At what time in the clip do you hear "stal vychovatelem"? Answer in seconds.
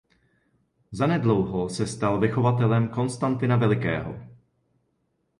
1.87-2.87